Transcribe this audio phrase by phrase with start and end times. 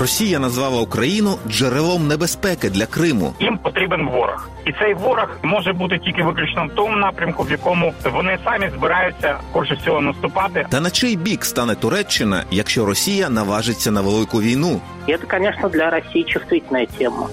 [0.00, 3.32] Росія назвала Україну джерелом небезпеки для Криму.
[3.40, 7.92] Їм потрібен ворог, і цей ворог може бути тільки виключно в тому напрямку, в якому
[8.12, 10.66] вони самі збираються хоче всього наступати.
[10.70, 14.80] Та на чий бік стане Туреччина, якщо Росія наважиться на велику війну?
[15.06, 17.28] Це, звісно, для Росії чувствительна тема.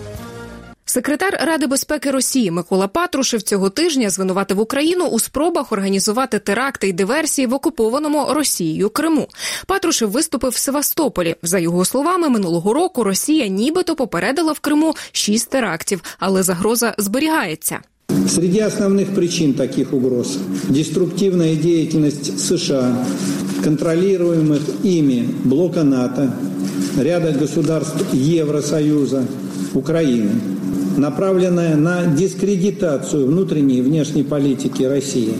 [0.92, 6.94] Секретар Ради безпеки Росії Микола Патрушев цього тижня звинуватив Україну у спробах організувати теракти й
[6.94, 9.28] диверсії в окупованому Росією Криму.
[9.68, 11.36] Патрушев виступив в Севастополі.
[11.42, 17.80] За його словами, минулого року Росія нібито попередила в Криму шість терактів, але загроза зберігається.
[18.28, 20.38] Среди основных причин таких угроз–
[20.70, 23.06] деструктивная деятельность США,
[23.64, 26.34] контролируемых ими блока НАТО,
[26.98, 29.24] ряда государств Евросоюза,
[29.74, 30.32] Украины,
[30.98, 35.34] направленная на дискредитацию внутренней и внешней политики России,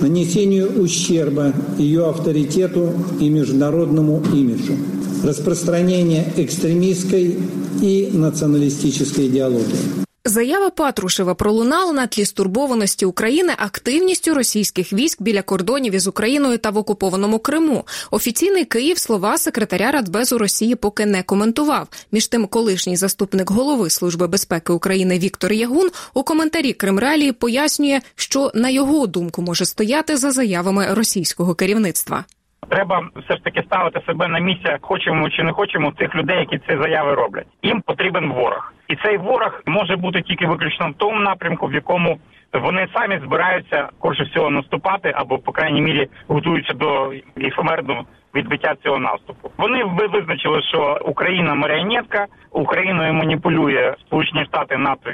[0.00, 4.74] нанесению ущерба ее авторитету и международному имиджу,
[5.22, 7.36] распространение экстремистской
[7.80, 10.03] и националистической идеологии.
[10.26, 16.70] Заява Патрушева пролунала на тлі стурбованості України активністю російських військ біля кордонів із Україною та
[16.70, 17.84] в окупованому Криму.
[18.10, 21.88] Офіційний Київ слова секретаря Радбезу Росії поки не коментував.
[22.12, 28.50] Між тим, колишній заступник голови Служби безпеки України Віктор Ягун у коментарі Кримралії пояснює, що
[28.54, 32.24] на його думку може стояти за заявами російського керівництва.
[32.68, 36.58] Треба все ж таки ставити себе на місце, хочемо чи не хочемо тих людей, які
[36.58, 37.46] ці заяви роблять.
[37.62, 42.18] Їм потрібен ворог, і цей ворог може бути тільки виключно в тому напрямку, в якому
[42.52, 48.04] вони самі збираються коротше всього наступати, або по крайній мірі готуються до ефемерного
[48.34, 49.50] відбиття цього наступу.
[49.58, 55.10] Вони ви- визначили, що Україна маріонетка, Україною маніпулює Сполучені Штати НАТО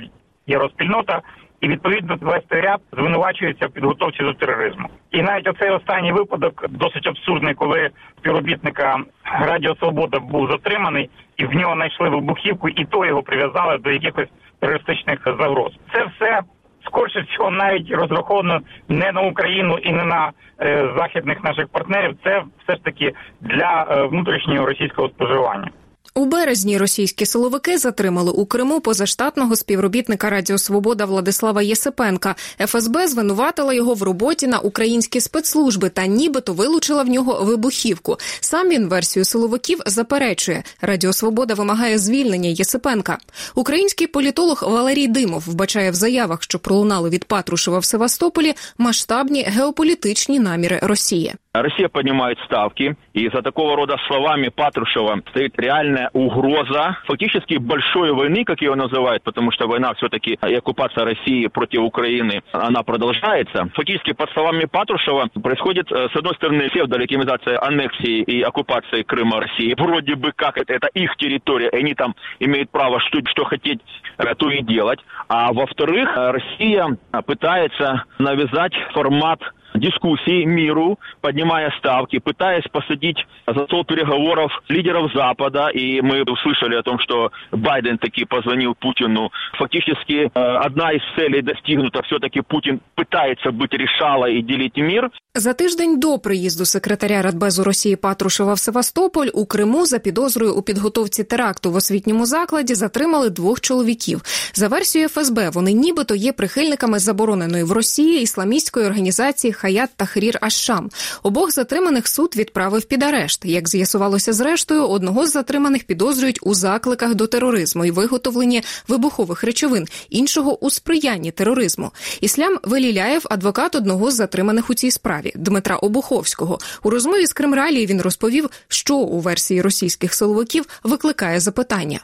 [0.47, 1.21] є розпільнота.
[1.61, 4.89] І відповідно весь ряд звинувачується в підготовці до тероризму.
[5.11, 8.97] І навіть оцей останній випадок досить абсурдний, коли співробітника
[9.41, 14.29] Радіо Свобода був затриманий, і в нього знайшли вибухівку, і то його прив'язали до якихось
[14.61, 15.73] терористичних загроз.
[15.93, 16.41] Це все
[16.87, 22.17] скорше всього навіть розраховано не на Україну і не на е, західних наших партнерів.
[22.25, 25.71] Це все ж таки для е, внутрішнього російського споживання.
[26.15, 32.35] У березні російські силовики затримали у Криму позаштатного співробітника Радіо Свобода Владислава Єсипенка.
[32.59, 38.17] ФСБ звинуватила його в роботі на українські спецслужби та нібито вилучила в нього вибухівку.
[38.41, 40.63] Сам він версію силовиків заперечує.
[40.81, 43.19] Радіо Свобода вимагає звільнення Єсипенка.
[43.55, 50.39] Український політолог Валерій Димов вбачає в заявах, що пролунали від Патрушева в Севастополі, масштабні геополітичні
[50.41, 51.35] наміри Росії.
[51.55, 58.44] Россия поднимает ставки, и за такого рода словами Патрушева стоит реальная угроза фактически большой войны,
[58.44, 63.70] как ее называют, потому что война все-таки и оккупация России против Украины, она продолжается.
[63.74, 69.76] Фактически, под словами Патрушева, происходит, э, с одной стороны, псевдолегитимизация аннексии и оккупации Крыма России.
[69.78, 73.82] Вроде бы как это, это их территория, и они там имеют право что, что хотеть,
[74.18, 75.00] э, то и делать.
[75.28, 79.40] А во-вторых, э, Россия э, пытается навязать формат
[79.78, 83.18] дискуссии миру, поднимая ставки, пытаясь посадить
[83.48, 85.70] за стол переговоров лидеров Запада.
[85.70, 89.32] И мы услышали о том, что Байден таки позвонил Путину.
[89.58, 92.02] Фактически э, одна из целей достигнута.
[92.04, 95.12] Все-таки Путин пытается быть решалой и делить мир.
[95.38, 100.62] За тиждень до приїзду секретаря Радбезу Росії Патрушева в Севастополь у Криму за підозрою у
[100.62, 104.22] підготовці теракту в освітньому закладі затримали двох чоловіків.
[104.54, 110.91] За версією ФСБ, вони нібито є прихильниками забороненої в Росії ісламістської організації Хаят Тахрір Ашшам.
[111.23, 113.45] Обох затриманих суд відправив під арешт.
[113.45, 119.87] Як з'ясувалося зрештою, одного з затриманих підозрюють у закликах до тероризму і виготовленні вибухових речовин,
[120.11, 121.91] іншого у сприянні тероризму.
[122.21, 126.59] Іслям Веліляєв, адвокат одного з затриманих у цій справі Дмитра Обуховського.
[126.83, 132.01] У розмові з Кримралії він розповів, що у версії російських силовиків викликає запитання.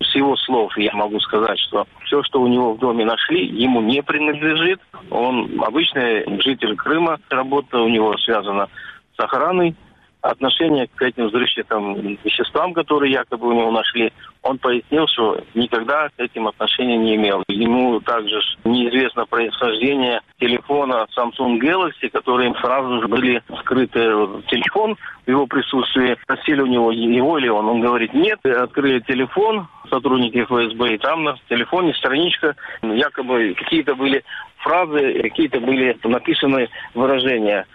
[0.00, 3.80] С его слов я могу сказать, что все, что у него в доме нашли, ему
[3.80, 4.80] не принадлежит.
[5.10, 7.18] Он обычный житель Крыма.
[7.30, 8.68] Работа у него связана
[9.16, 9.74] с охраной
[10.24, 14.12] отношение к этим взрывчатым веществам, которые якобы у него нашли,
[14.42, 17.42] он пояснил, что никогда к этим отношения не имел.
[17.48, 24.00] Ему также неизвестно происхождение телефона Samsung Galaxy, которые сразу же были скрыты
[24.48, 26.16] телефон в его присутствии.
[26.22, 27.66] Спросили у него, его ли он.
[27.66, 28.44] Он говорит, нет.
[28.46, 34.24] Открыли телефон сотрудники ФСБ, и там на телефоне страничка, якобы какие-то были
[34.58, 37.66] фразы, какие-то были написаны выражения.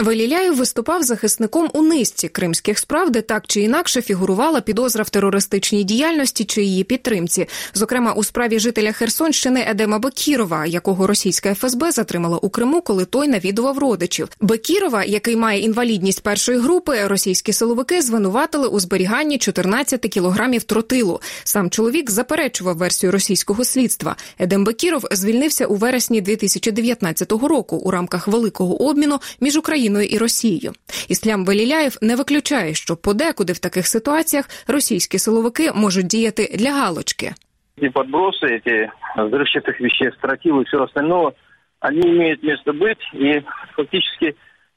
[0.00, 5.84] Веліляєв виступав захисником у низці кримських справ, де так чи інакше фігурувала підозра в терористичній
[5.84, 12.38] діяльності чи її підтримці, зокрема у справі жителя Херсонщини Едема Бекірова, якого російська ФСБ затримала
[12.38, 14.28] у Криму, коли той навідував родичів.
[14.40, 21.20] Бекірова, який має інвалідність першої групи, російські силовики звинуватили у зберіганні 14 кілограмів тротилу.
[21.44, 24.16] Сам чоловік заперечував версію російського слідства.
[24.38, 30.17] Едем Бекіров звільнився у вересні 2019 року у рамках великого обміну між Україною Україною і
[30.17, 30.71] Росією.
[31.09, 37.33] Іслям Веліляєв не виключає, що подекуди в таких ситуаціях російські силовики можуть діяти для галочки.
[37.79, 41.31] Ці подброси, эти взрывчатых веществ, тротил и все остальное,
[41.79, 43.41] они имеют место быть и
[43.75, 44.35] фактически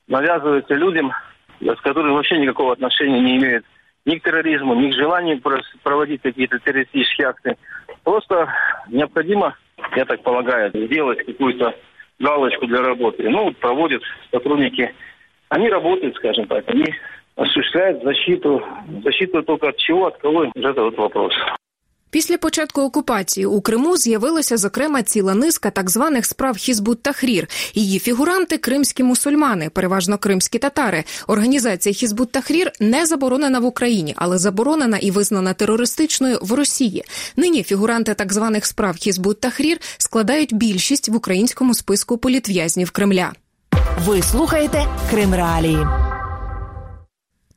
[0.08, 1.12] навязываются людям,
[1.60, 3.64] с которыми вообще никакого отношения не имеют
[4.06, 5.40] ни к терроризму, ни к желанию
[5.82, 7.56] проводить какие-то террористические акты.
[8.04, 8.48] Просто
[8.88, 9.54] необходимо,
[9.96, 11.74] я так полагаю, сделать какую-то
[12.19, 13.29] галочку для работы.
[13.29, 14.01] Ну, вот проводят
[14.31, 14.93] сотрудники.
[15.49, 16.85] Они работают, скажем так, они
[17.35, 18.63] осуществляют защиту.
[19.03, 21.33] Защиту только от чего, от кого, это вот вопрос.
[22.13, 27.47] Після початку окупації у Криму з'явилася зокрема ціла низка так званих справ Хізбут Тахрір.
[27.73, 31.03] Її фігуранти кримські мусульмани, переважно кримські татари.
[31.27, 37.03] Організація Хізбут Тахрір не заборонена в Україні, але заборонена і визнана терористичною в Росії.
[37.35, 43.33] Нині фігуранти так званих справ Хізбут Тахрір складають більшість в українському списку політв'язнів Кремля.
[44.05, 45.77] Ви слухаєте Крим Реалії.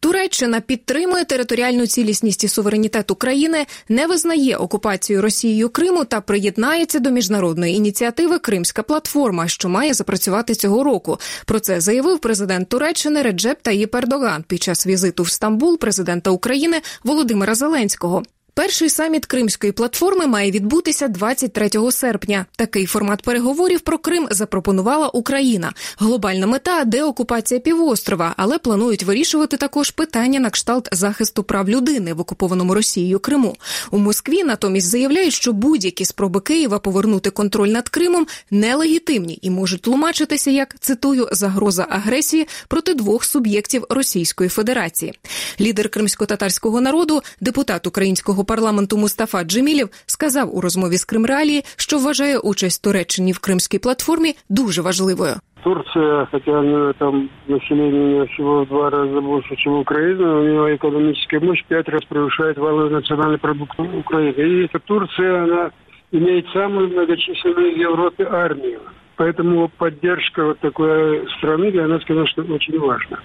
[0.07, 7.11] Туреччина підтримує територіальну цілісність і суверенітет України, не визнає окупацію Росією Криму та приєднається до
[7.11, 11.19] міжнародної ініціативи Кримська платформа, що має запрацювати цього року.
[11.45, 16.81] Про це заявив президент Туреччини Реджеп Таїп Ердоган під час візиту в Стамбул президента України
[17.05, 18.23] Володимира Зеленського.
[18.57, 22.47] Перший саміт Кримської платформи має відбутися 23 серпня.
[22.57, 25.73] Такий формат переговорів про Крим запропонувала Україна.
[25.99, 32.21] Глобальна мета деокупація півострова, але планують вирішувати також питання на кшталт захисту прав людини в
[32.21, 33.57] окупованому Росією Криму.
[33.91, 39.83] У Москві натомість заявляють, що будь-які спроби Києва повернути контроль над Кримом нелегітимні і можуть
[39.83, 45.15] тлумачитися як цитую загроза агресії проти двох суб'єктів Російської Федерації.
[45.61, 52.38] Лідер кримсько-татарського народу, депутат українського парламенту Мустафа Джемілів сказав у розмові з Кримреалії, що вважає
[52.38, 55.36] участь Туреччині в кримській платформі дуже важливою.
[55.64, 60.76] Турция, хотя у нее там население всего в два раза больше, чем Украина, у нее
[60.76, 64.34] экономическая мощь пять раз превышает валовый национальный продукт Украины.
[64.38, 65.72] И эта Турция, она
[66.12, 68.82] имеет самую многочисленную в Европе армию.
[69.18, 73.20] Поэтому поддержка вот такой страны для нас, конечно, очень важна.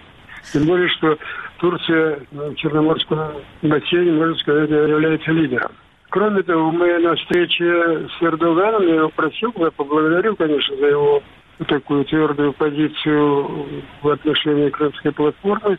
[0.52, 1.16] Тем более, что
[1.61, 3.19] Турция в Черноморском
[3.61, 5.71] бассейне, можно сказать, является лидером.
[6.09, 11.21] Кроме того, мы на встрече с Эрдоганом, я его просил, я поблагодарил, конечно, за его
[11.67, 15.77] такую твердую позицию в отношении крымской платформы.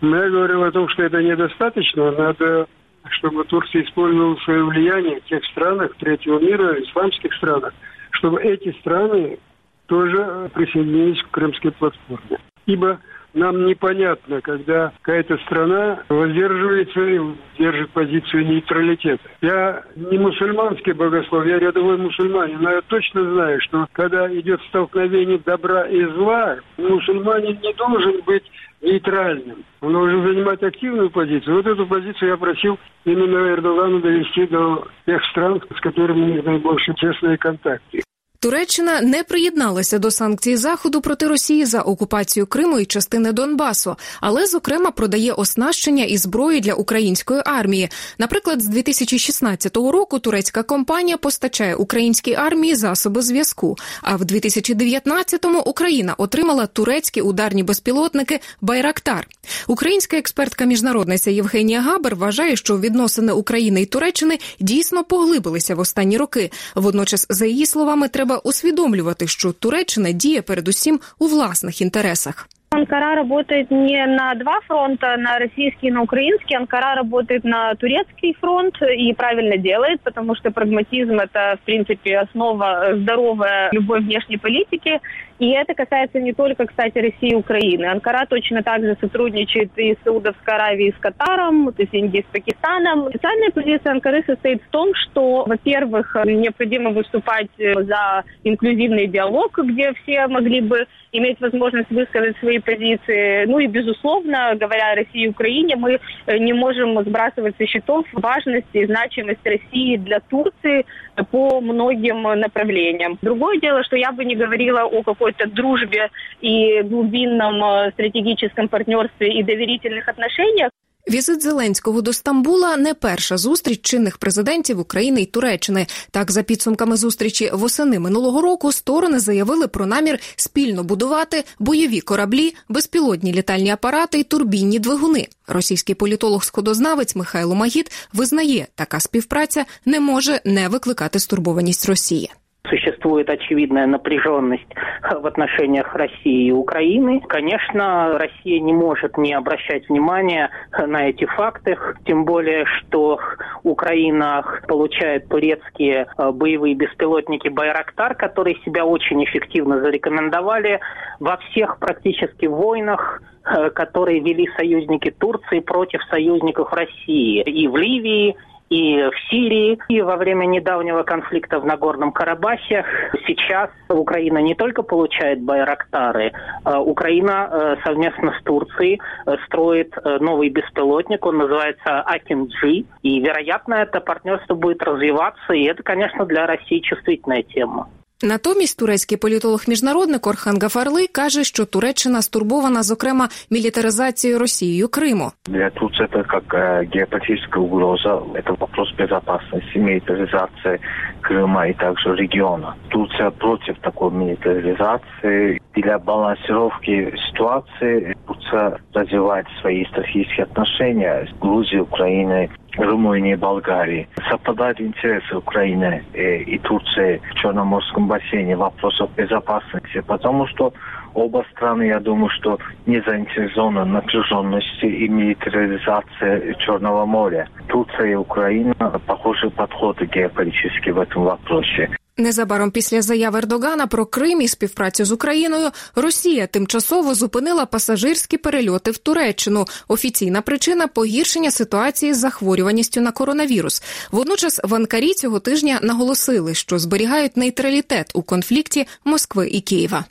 [0.00, 2.10] Но я говорил о том, что это недостаточно.
[2.12, 2.66] Надо,
[3.10, 7.74] чтобы Турция использовала свое влияние в тех странах третьего мира, исламских странах,
[8.12, 9.38] чтобы эти страны
[9.86, 12.38] тоже присоединились к крымской платформе.
[12.64, 13.00] Ибо
[13.34, 17.20] нам непонятно, когда какая-то страна воздерживается и
[17.58, 19.22] держит позицию нейтралитета.
[19.40, 25.38] Я не мусульманский богослов, я рядовой мусульманин, но я точно знаю, что когда идет столкновение
[25.38, 28.44] добра и зла, мусульманин не должен быть
[28.82, 29.64] нейтральным.
[29.80, 31.56] Он должен занимать активную позицию.
[31.56, 36.44] Вот эту позицию я просил именно Эрдогану довести до тех стран, с которыми у них
[36.44, 38.02] наибольшие честные контакты.
[38.42, 44.46] Туреччина не приєдналася до санкцій заходу проти Росії за окупацію Криму і частини Донбасу, але
[44.46, 47.90] зокрема продає оснащення і зброю для української армії.
[48.18, 53.76] Наприклад, з 2016 року турецька компанія постачає українській армії засоби зв'язку.
[54.02, 59.28] А в 2019-му Україна отримала турецькі ударні безпілотники Байрактар.
[59.66, 66.16] Українська експертка міжнародниця Євгенія Габер вважає, що відносини України і Туреччини дійсно поглибилися в останні
[66.16, 66.50] роки.
[66.74, 72.48] Водночас, за її словами, треба треба усвідомлювати, що Туреччина діє передусім у власних інтересах.
[72.72, 76.56] Анкара работает не на два фронта, на российский и на украинский.
[76.56, 82.94] Анкара работает на турецкий фронт и правильно делает, потому что прагматизм– это, в принципе, основа
[82.94, 85.00] здоровой любой внешней политики.
[85.40, 87.86] И это касается не только, кстати, России и Украины.
[87.86, 92.24] Анкара точно так же сотрудничает и с Саудовской Аравией, и с Катаром, то есть Индией
[92.28, 93.06] с Пакистаном.
[93.06, 100.28] Официальная позиция Анкары состоит в том, что, во-первых, необходимо выступать за инклюзивный диалог, где все
[100.28, 103.45] могли бы иметь возможность высказать свои позиции.
[103.45, 108.67] Ну и, безусловно, говоря о России и Украине, мы не можем сбрасывать со счетов важность
[108.73, 110.85] и значимость России для Турции
[111.31, 113.17] по многим направлениям.
[113.21, 116.09] Другое дело, что я бы не говорила о какой-то дружбе
[116.41, 120.69] и глубинном э, стратегическом партнерстве и доверительных отношениях.
[121.08, 125.86] Візит Зеленського до Стамбула не перша зустріч чинних президентів України й Туреччини.
[126.10, 132.54] Так, за підсумками зустрічі восени минулого року сторони заявили про намір спільно будувати бойові кораблі,
[132.68, 135.28] безпілотні літальні апарати й турбінні двигуни.
[135.46, 142.30] Російський політолог-сходознавець Михайло Магіт визнає, така співпраця не може не викликати стурбованість Росії.
[142.70, 147.20] Существует очевидная напряженность в отношениях России и Украины.
[147.28, 153.18] Конечно, Россия не может не обращать внимания на эти факты, тем более, что
[153.64, 160.80] Украина получает турецкие э, боевые беспилотники «Байрактар», которые себя очень эффективно зарекомендовали
[161.18, 168.36] во всех практически войнах э, которые вели союзники Турции против союзников России и в Ливии,
[168.70, 172.84] и в Сирии, и во время недавнего конфликта в Нагорном Карабахе.
[173.26, 176.32] Сейчас Украина не только получает байрактары,
[176.64, 183.20] а Украина э, совместно с Турцией э, строит э, новый беспилотник, он называется Акин-Джи, и,
[183.20, 187.88] вероятно, это партнерство будет развиваться, и это, конечно, для России чувствительная тема.
[188.23, 195.31] Натомість турецький політолог-міжнародник Орхан Гафарли каже, що Туреччина стурбована, зокрема, мілітаризацією Росією Криму.
[195.45, 200.79] Для Турции это как э, геополитическая угроза, это вопрос безопасности, милитаризации
[201.21, 202.75] Крыма и также региона.
[202.89, 205.61] Турция против такой милитаризации.
[205.73, 214.07] Для балансировки ситуации Турция развивает свои стратегические отношения с Грузией, Украиной, Румынии, Болгарии.
[214.29, 220.73] Совпадают интересы Украины и Турции в Черноморском бассейне вопросов безопасности, потому что
[221.13, 227.47] оба страны, я думаю, что не заинтересованы в напряженности и милитаризации Черного моря.
[227.67, 228.73] Турция и Украина
[229.05, 231.89] похожи подходы геополитические в этом вопросе.
[232.17, 238.91] Незабаром після заяв Ердогана про Крим і співпрацю з Україною Росія тимчасово зупинила пасажирські перельоти
[238.91, 239.65] в Туреччину.
[239.87, 243.83] Офіційна причина погіршення ситуації з захворюваністю на коронавірус.
[244.11, 250.05] Водночас в Анкарі цього тижня наголосили, що зберігають нейтралітет у конфлікті Москви і Києва.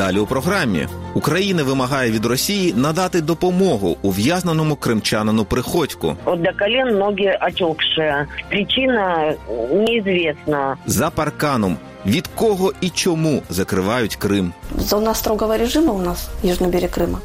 [0.00, 6.16] Далі у програмі Україна вимагає від Росії надати допомогу ув'язненому кримчанину приходьку.
[6.24, 8.26] От до колен ноги отекшие.
[8.48, 9.34] Причина
[9.72, 10.76] неізвісна.
[10.86, 14.52] За парканом від кого і чому закривають Крим.
[14.78, 17.18] Зона строгого режиму у нас Южный берег Крыма.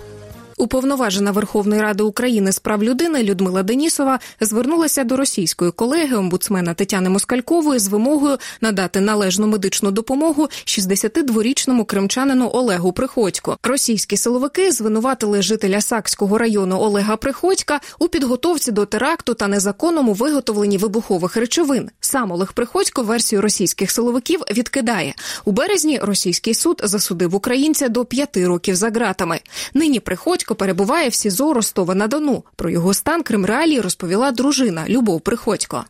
[0.58, 7.10] Уповноважена Верховної Ради України з прав людини Людмила Денісова звернулася до російської колеги омбудсмена Тетяни
[7.10, 13.58] Москалькової з вимогою надати належну медичну допомогу 62-річному кримчанину Олегу Приходько.
[13.64, 20.78] Російські силовики звинуватили жителя Сакського району Олега Приходька у підготовці до теракту та незаконному виготовленні
[20.78, 21.90] вибухових речовин.
[22.00, 25.14] Сам Олег Приходько версію російських силовиків відкидає
[25.46, 26.00] у березні.
[26.02, 29.40] Російський суд засудив українця до п'яти років за ґратами.
[29.74, 32.43] Нині Приходько Приходько перебуває в СІЗО Ростова на Дону.
[32.57, 35.85] Про його стан Кримреалії розповіла дружина Любов Приходько.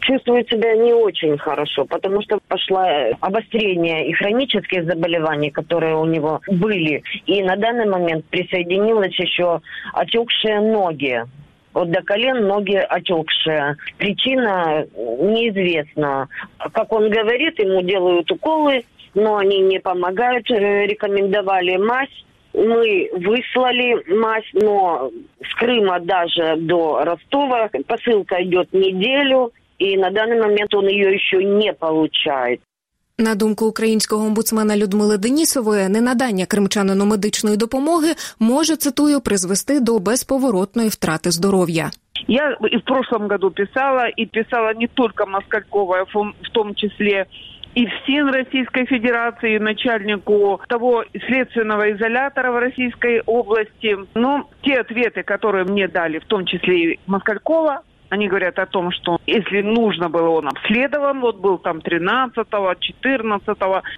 [0.00, 2.84] чувствует себя не очень хорошо, потому что пошло
[3.20, 7.02] обострение и хронических заболеваний, которые у него были.
[7.26, 9.60] И на данный момент присоединилось еще
[9.94, 11.24] отекшие ноги.
[11.74, 13.76] Вот до колен ноги отекшие.
[13.98, 16.28] Причина неизвестна.
[16.72, 18.84] Как он говорит, ему делают уколы,
[19.14, 20.50] но они не помогают.
[20.50, 22.23] Рекомендовали мазь
[22.54, 25.10] мы выслали мазь, но
[25.40, 31.44] с Крыма даже до Ростова посылка идет неделю, и на данный момент он ее еще
[31.44, 32.60] не получает.
[33.18, 38.08] На думку українського омбудсмена Людмили Денісової, ненадання кримчанину медичної допомоги
[38.38, 41.90] може цитую призвести до безповоротної втрати здоров'я.
[42.28, 47.26] Я и в прошлом году писала, и писала не только Москалькова, в том числе
[47.75, 53.97] И всем Российской Федерации, начальнику того следственного изолятора в Российской области.
[54.15, 58.91] Но те ответы, которые мне дали, в том числе и Москалькова, Они говорят о том,
[58.91, 62.47] что если нужно было, он обследован, вот был там 13
[62.79, 63.57] 14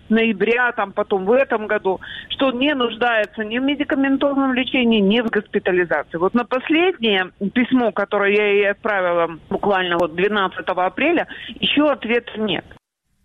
[0.10, 5.30] ноября, там потом в этом году, что не нуждается ни в медикаментозном лечении, ни в
[5.30, 6.18] госпитализации.
[6.18, 11.28] Вот на последнее письмо, которое я ей отправила буквально вот 12 апреля,
[11.60, 12.66] еще ответа нет.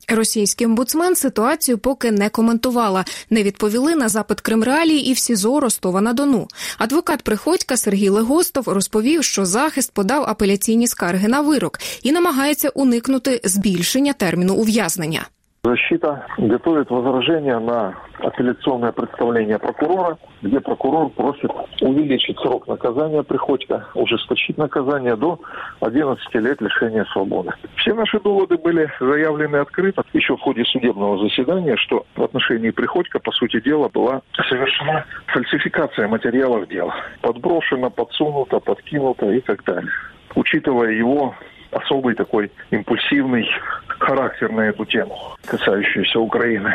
[0.09, 6.01] Російський омбудсмен ситуацію поки не коментувала, не відповіли на запит Кримреалії і в СІЗО Ростова
[6.01, 6.49] на Дону.
[6.79, 13.41] Адвокат Приходька Сергій Легостов розповів, що захист подав апеляційні скарги на вирок і намагається уникнути
[13.45, 15.27] збільшення терміну ув'язнення.
[15.65, 24.59] Защита готовит возражение на апелляционное представление прокурора, где прокурор просит увеличить срок наказания Приходько, ужесточить
[24.59, 25.39] наказание до
[25.79, 27.53] 11 лет лишения свободы.
[27.77, 33.21] Все наши доводы были заявлены открыто еще в ходе судебного заседания, что в отношении Приходько,
[33.21, 36.93] по сути дела, была совершена фальсификация материалов дела.
[37.21, 39.93] Подброшено, подсунуто, подкинуто и так далее.
[40.35, 41.37] Учитывая его
[41.72, 43.46] особый такой импульсивный
[44.00, 46.74] характер на эту тему, касающуюся України.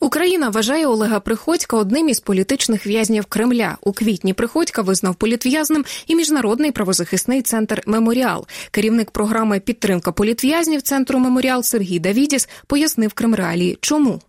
[0.00, 3.76] Україна вважає Олега Приходька одним із політичних в'язнів Кремля.
[3.80, 8.46] У квітні Приходька визнав політв'язним і міжнародний правозахисний центр Меморіал.
[8.70, 14.20] Керівник програми Підтримка політв'язнів центру Меморіал Сергій Давідіс пояснив Кремреалії, чому.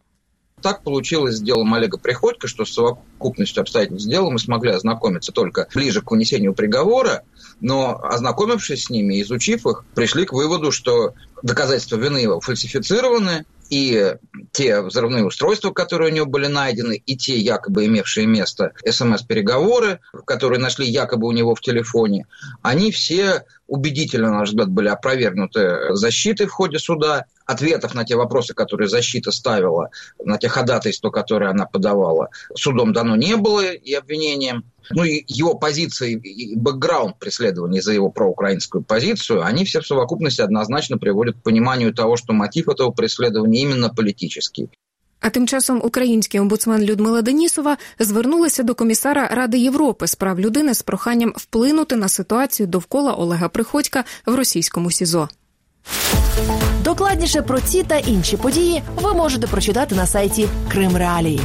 [0.63, 5.69] Так получилось с делом Олега Приходько, что с совокупностью обстоятельств дела мы смогли ознакомиться только
[5.75, 7.23] ближе к вынесению приговора,
[7.61, 14.17] но ознакомившись с ними, изучив их, пришли к выводу, что доказательства вины его фальсифицированы, и
[14.51, 20.59] те взрывные устройства, которые у него были найдены, и те якобы имевшие место СМС-переговоры, которые
[20.59, 22.27] нашли якобы у него в телефоне,
[22.63, 27.27] они все убедительно, на наш взгляд, были опровергнуты защитой в ходе суда.
[27.50, 29.90] Ответов на те вопросы, которые защита ставила,
[30.24, 34.64] на те ходатайства, которые она подавала, судом дано не было и обвинением.
[34.90, 40.42] Ну и его позиции и бэкграунд преследования за его проукраинскую позицию, они все в совокупности
[40.42, 44.70] однозначно приводят к пониманию того, что мотив этого преследования именно политический.
[45.26, 50.74] А тим часом український омбудсмен Людмила Денісова звернулася до комісара Ради Європи з прав людини
[50.74, 55.30] з проханням вплинути на ситуацію довкола Олега Приходька в російському СІЗО.
[56.85, 61.41] Докладніше про ці та інші події ви можете прочитати на сайті Крим Реалії.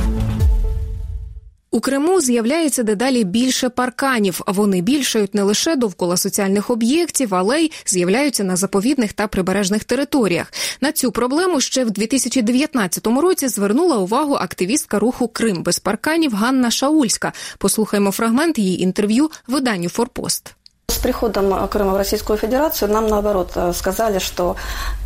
[1.75, 4.41] У Криму з'являється дедалі більше парканів.
[4.47, 10.53] Вони більшають не лише довкола соціальних об'єктів, але й з'являються на заповідних та прибережних територіях.
[10.81, 16.71] На цю проблему ще в 2019 році звернула увагу активістка руху Крим без парканів Ганна
[16.71, 17.33] Шаульська.
[17.57, 20.55] Послухаймо фрагмент її інтерв'ю виданню Форпост.
[20.87, 24.55] С приходом Крыма в Российскую Федерацию нам, наоборот, сказали, что,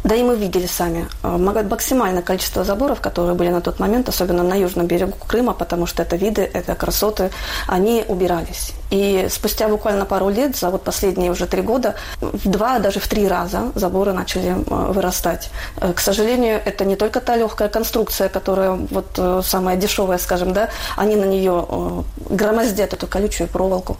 [0.03, 4.55] да и мы видели сами, максимальное количество заборов, которые были на тот момент, особенно на
[4.55, 7.31] южном берегу Крыма, потому что это виды, это красоты,
[7.67, 8.73] они убирались.
[8.91, 13.07] И спустя буквально пару лет, за вот последние уже три года, в два, даже в
[13.07, 15.49] три раза заборы начали вырастать.
[15.79, 21.15] К сожалению, это не только та легкая конструкция, которая вот самая дешевая, скажем, да, они
[21.15, 23.97] на нее громоздят эту колючую проволоку.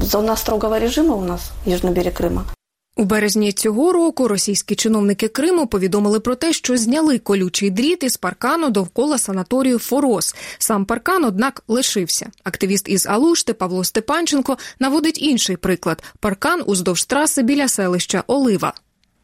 [0.00, 2.44] Зона строгого режиму у нас южний берег Крима.
[2.96, 8.16] У березні цього року російські чиновники Криму повідомили про те, що зняли колючий дріт із
[8.16, 10.34] паркану довкола санаторію Форос.
[10.58, 12.30] Сам паркан, однак, лишився.
[12.44, 18.72] Активіст із Алушти Павло Степанченко наводить інший приклад: паркан уздовж траси біля селища Олива.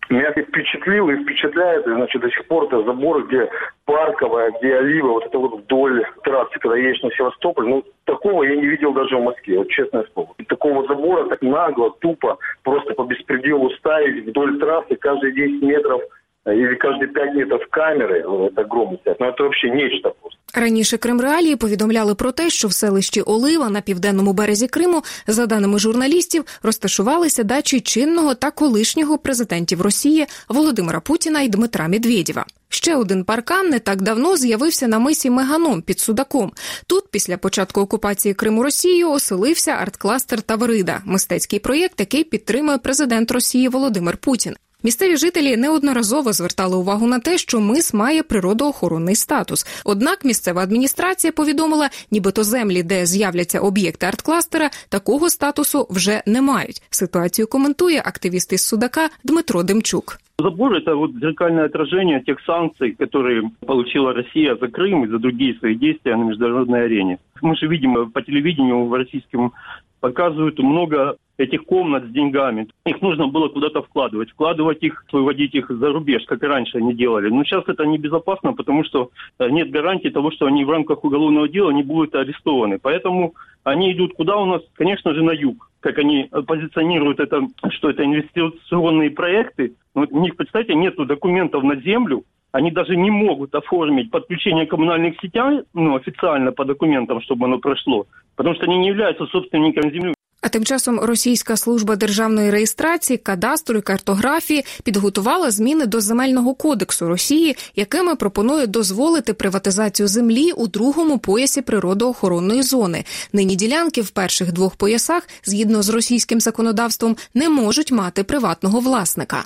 [0.09, 3.49] Меня впечатлило и впечатляет, значит, до сих пор это забор, где
[3.85, 8.55] парковая, где олива, вот это вот вдоль трассы, когда едешь на Севастополь, ну, такого я
[8.55, 10.35] не видел даже в Москве, вот честное слово.
[10.49, 16.03] Такого забора так нагло, тупо, просто по беспределу ставить вдоль трассы каждые 10 метров
[16.46, 19.20] или каждые 5 метров камеры, ну, это громко стоят.
[19.20, 20.40] Ну, это вообще нечто просто.
[20.54, 25.80] Раніше Кримреалії повідомляли про те, що в селищі Олива на південному березі Криму, за даними
[25.80, 32.46] журналістів, розташувалися дачі чинного та колишнього президентів Росії Володимира Путіна і Дмитра Медведєва.
[32.70, 36.52] Ще один паркан не так давно з'явився на мисі Меганом під Судаком.
[36.88, 43.68] Тут, після початку окупації Криму Росією, оселився арт-кластер Таврида, мистецький проєкт, який підтримує президент Росії
[43.68, 44.56] Володимир Путін.
[44.86, 49.82] Місцеві жителі неодноразово звертали увагу на те, що мис має природоохоронний статус.
[49.86, 56.82] Однак місцева адміністрація повідомила, нібито землі, де з'являться об'єкти арт-кластера, такого статусу вже не мають.
[56.90, 60.18] Ситуацію коментує активіст із Судака Дмитро Демчук.
[60.40, 65.54] Забор – это вот зеркальное отражение тех санкций, которые получила Россия за Крым и за другие
[65.60, 67.18] свои действия на международной арене.
[67.44, 69.52] Мы же видим по телевидению в российском
[70.01, 72.69] показывают много этих комнат с деньгами.
[72.87, 74.31] Их нужно было куда-то вкладывать.
[74.31, 77.29] Вкладывать их, выводить их за рубеж, как и раньше они делали.
[77.29, 81.49] Но сейчас это небезопасно, потому что э, нет гарантии того, что они в рамках уголовного
[81.49, 82.79] дела не будут арестованы.
[82.79, 84.63] Поэтому они идут куда у нас?
[84.75, 85.71] Конечно же, на юг.
[85.81, 89.75] Как они позиционируют это, что это инвестиционные проекты.
[89.95, 95.15] Но у них, представьте, нет документов на землю, они даже не могут оформить подключение коммунальных
[95.21, 98.07] сетей ну, официально по документам, чтобы оно прошло,
[98.37, 100.17] потому что они не являются собственниками земли.
[100.47, 107.09] А тим часом Російська служба державної реєстрації, кадастру і картографії підготувала зміни до земельного кодексу
[107.09, 113.05] Росії, якими пропонує дозволити приватизацію землі у другому поясі природоохоронної зони.
[113.33, 119.45] Нині ділянки в перших двох поясах, згідно з російським законодавством, не можуть мати приватного власника.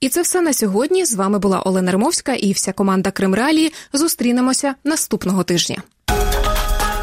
[0.00, 1.04] І це все на сьогодні.
[1.04, 3.72] З вами була Олена Римовська і вся команда Крим Реалії.
[3.92, 5.82] Зустрінемося наступного тижня.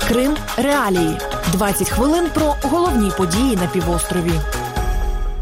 [0.08, 1.18] Крим Реалії
[1.52, 4.32] 20 хвилин про головні події на півострові.